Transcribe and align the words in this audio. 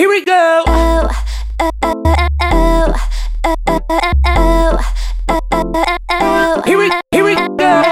Here 0.00 0.08
we 0.08 0.24
go. 0.24 0.64
Here 6.64 6.78
we, 6.78 6.90
here 7.12 7.22
we 7.22 7.34
go. 7.34 7.82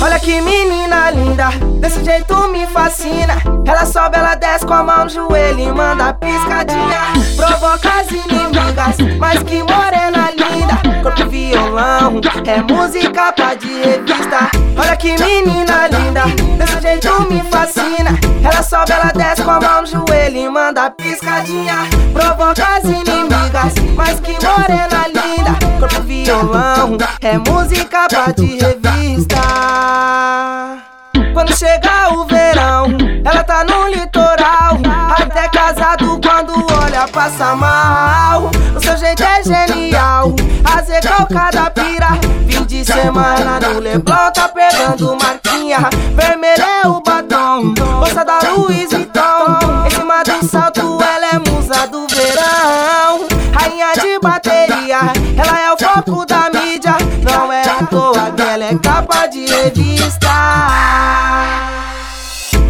Olha 0.00 0.18
que 0.18 0.40
menina 0.40 1.10
linda, 1.10 1.50
desse 1.80 2.02
jeito 2.02 2.48
me 2.48 2.66
fascina. 2.68 3.34
Ela 3.66 3.84
sobe, 3.84 4.16
ela 4.16 4.34
desce 4.36 4.64
com 4.64 4.72
a 4.72 4.82
mão 4.82 5.04
no 5.04 5.10
joelho 5.10 5.60
e 5.60 5.70
manda 5.70 6.14
piscadinha. 6.14 7.12
Provoca 7.36 7.90
as 8.00 8.10
inimigas, 8.10 8.96
mas 9.18 9.42
que 9.42 9.62
violão, 9.62 9.87
é 12.48 12.62
música 12.62 13.30
pra 13.32 13.52
de 13.52 13.68
revista. 13.68 14.50
Olha 14.74 14.96
que 14.96 15.12
menina 15.22 15.86
linda, 15.88 16.22
desse 16.56 16.80
jeito 16.80 17.22
me 17.30 17.42
fascina. 17.42 18.18
Ela 18.42 18.62
sobe, 18.62 18.90
ela 18.90 19.12
desce 19.12 19.42
com 19.42 19.50
a 19.50 19.60
mão 19.60 19.82
no 19.82 19.86
joelho 19.86 20.36
e 20.36 20.48
manda 20.48 20.90
piscadinha. 20.90 21.76
Provoca 22.14 22.76
as 22.76 22.84
inimigas, 22.84 23.74
mas 23.94 24.18
que 24.20 24.32
morena 24.32 25.06
linda. 25.08 25.78
Corpo 25.78 26.00
violão, 26.02 26.96
é 27.20 27.36
música 27.36 28.08
pra 28.08 28.32
de 28.32 28.58
revista. 28.58 29.36
Quando 31.34 31.54
chega 31.54 32.14
o 32.14 32.24
verão, 32.24 32.86
ela 33.24 33.44
tá 33.44 33.62
no 33.64 33.88
litoral. 33.88 34.78
Até 35.20 35.48
casado 35.48 36.18
quando 36.22 36.66
olha 36.82 37.06
passa 37.08 37.54
mal. 37.54 38.50
O 38.74 38.80
seu 38.80 38.96
jeito 38.96 39.22
é 39.22 39.42
genial, 39.42 40.34
a 40.64 40.80
recalcada 40.80 41.70
pira. 41.70 42.27
De 42.78 42.84
semana 42.84 43.58
no 43.58 43.80
Leblon 43.80 44.30
tá 44.32 44.48
pegando 44.48 45.16
marquinha. 45.20 45.80
Vermelho 46.14 46.62
é 46.62 46.86
o 46.86 47.00
batom, 47.00 47.74
bolsa 47.74 48.24
da 48.24 48.38
Louis 48.38 48.88
Vuitton. 48.88 49.84
Em 49.84 49.90
cima 49.90 50.22
do 50.22 50.46
salto 50.46 50.98
ela 51.02 51.26
é 51.26 51.38
musa 51.50 51.88
do 51.88 52.06
verão. 52.06 53.26
Rainha 53.52 53.92
de 54.00 54.20
bateria, 54.20 55.00
ela 55.36 55.60
é 55.60 55.72
o 55.72 55.76
foco 55.76 56.24
da 56.24 56.50
mídia. 56.50 56.94
Não 57.28 57.52
é 57.52 57.62
à 57.62 57.84
toa 57.84 58.30
que 58.30 58.42
ela 58.42 58.64
é 58.66 58.78
capa 58.78 59.26
de 59.26 59.44
revista. 59.46 60.28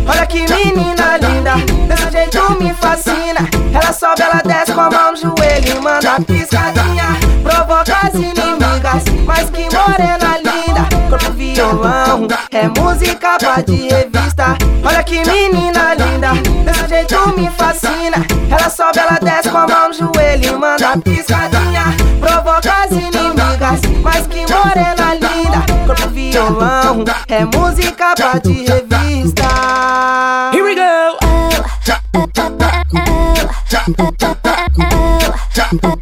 Olha 0.09 0.27
que 0.27 0.41
menina 0.51 1.19
linda, 1.19 1.57
desse 1.87 2.11
jeito 2.11 2.53
me 2.59 2.73
fascina. 2.73 3.47
Ela 3.75 3.93
sobe, 3.93 4.23
ela 4.23 4.41
desce 4.43 4.73
com 4.73 4.81
a 4.81 4.91
mão 4.91 5.11
no 5.11 5.17
joelho 5.19 5.77
e 5.77 5.81
manda 5.81 6.19
piscadinha. 6.27 6.78
Provoca 8.99 9.05
as 9.05 9.05
inimigas, 9.05 9.05
mas 9.27 9.51
que 9.51 9.63
morena 9.75 10.39
linda. 10.39 10.89
Corpo 11.09 11.33
violão, 11.33 12.29
é 12.51 12.69
música 12.69 13.39
pra 13.39 13.61
de 13.63 13.89
revista. 13.89 14.57
Olha 14.85 15.03
que 15.03 15.19
menina 15.25 15.95
linda, 15.95 16.33
desse 16.65 16.89
jeito 16.89 17.39
me 17.39 17.51
fascina. 17.51 18.27
Ela 18.51 18.71
sobe, 18.71 18.99
ela 18.99 19.19
desce 19.21 19.49
com 19.51 19.59
a 19.59 19.67
mão 19.67 19.89
no 19.89 19.95
joelho 19.95 20.45
e 20.45 20.53
manda 20.53 20.99
piscadinha. 20.99 21.85
Provoca 22.21 22.73
as 22.85 22.91
inimigas, 22.91 23.81
mas 24.03 24.27
que 24.27 24.41
morena 24.53 25.15
linda. 25.15 25.65
Corpo 25.87 26.09
violão, 26.09 27.05
é 27.29 27.45
música 27.45 28.15
pra 28.17 28.39
de 28.39 28.65
revista. 28.65 29.45
Here 30.53 30.63
we 30.63 30.75
go. 30.75 31.19
Here 35.71 35.98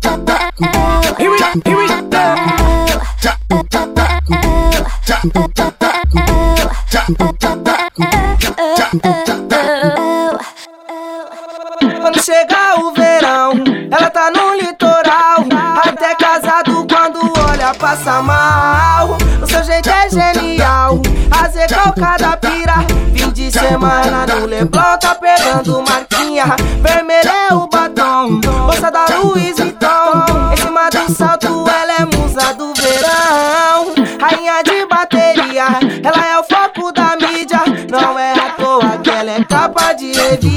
chega 12.27 12.81
o 12.81 12.93
verão, 12.93 13.53
ela 13.89 14.11
tá 14.11 14.33
no 14.33 14.57
litoral. 14.57 15.47
Até 15.77 16.13
casado 16.17 16.85
quando 16.91 17.21
olha 17.49 17.73
passa 17.75 18.21
mal. 18.21 19.17
O 19.41 19.47
seu 19.47 19.63
jeito 19.63 19.89
é 19.89 20.11
genial, 20.11 21.01
a 21.31 21.47
recalcada 21.47 22.37
pira. 22.39 22.85
Fim 23.15 23.31
de 23.31 23.53
semana 23.53 24.27
no 24.27 24.45
Leblon 24.45 24.99
tá 25.01 25.15
pegando 25.15 25.81
marquinha. 25.89 26.47
Vermelho 26.83 27.31
é 27.31 27.55
o 27.55 27.69
batom, 27.69 28.41
bolsa 28.41 28.91
da 28.91 29.07
Louis 29.07 29.57
Vuitton. 29.57 30.53
Em 30.53 30.57
cima 30.57 30.91
do 30.91 31.15
salto 31.15 31.65
ela 31.69 31.93
é 31.93 32.05
musa 32.07 32.53
do 32.55 32.75
verão. 32.75 33.95
Rainha 34.21 34.65
de 34.65 34.85
bateria, 34.87 35.67
ela 36.03 36.27
é 36.27 36.41
o 36.41 36.43
foco 36.43 36.91
da 36.91 37.15
mídia. 37.15 37.61
Não 37.89 38.19
é 38.19 38.33
à 38.33 38.51
toa 38.51 38.99
que 38.99 39.11
ela 39.11 39.31
é 39.31 39.45
capa 39.45 39.93
de 39.93 40.13
revista. 40.13 40.56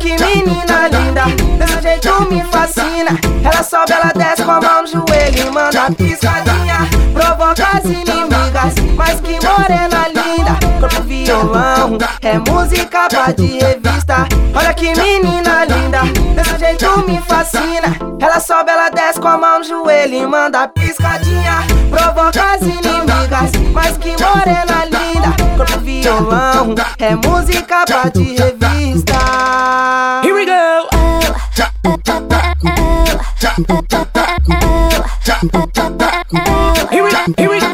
Que 0.00 0.16
menina 0.16 0.88
linda, 0.88 1.24
desse 1.58 1.82
jeito 1.82 2.22
me 2.30 2.42
fascina. 2.44 3.20
Ela 3.44 3.62
sobe, 3.62 3.92
ela 3.92 4.12
desce 4.14 4.42
com 4.42 4.50
a 4.50 4.60
mão 4.60 4.82
no 4.82 4.88
joelho 4.88 5.46
e 5.46 5.50
manda 5.50 5.90
piscadinha. 5.92 6.88
Provoca 7.12 7.66
as 7.76 7.84
inimigas, 7.84 8.74
mas 8.96 9.20
que 9.20 9.38
morena 9.46 10.08
linda. 10.08 10.58
Corpo 10.80 11.02
violão, 11.02 11.98
é 12.22 12.38
música 12.38 13.08
pra 13.08 13.32
de 13.32 13.58
revista. 13.58 14.26
Olha 14.54 14.72
que 14.72 14.92
menina 14.98 15.66
linda, 15.66 16.00
desse 16.34 16.58
jeito 16.58 16.98
me 17.06 17.20
fascina. 17.20 17.94
Ela 18.20 18.40
sobe, 18.40 18.70
ela 18.70 18.88
desce 18.88 19.20
com 19.20 19.28
a 19.28 19.36
mão 19.38 19.58
no 19.58 19.64
joelho 19.64 20.14
e 20.14 20.26
manda 20.26 20.66
piscadinha. 20.68 21.64
Provoca 21.90 22.54
as 22.54 22.62
inimigas, 22.62 23.52
mas 23.72 23.96
que 23.96 24.10
morena 24.10 24.84
linda. 24.84 25.36
Corpo 25.56 25.80
violão, 25.80 26.74
é 26.98 27.14
música 27.14 27.84
pra 27.86 28.08
de 28.08 28.36
revista. 28.36 29.14
Here 30.22 30.34
we 30.34 30.46
go. 30.46 30.88
Here 36.90 37.04
we, 37.04 37.10
here 37.38 37.50
we 37.50 37.60
go. 37.60 37.70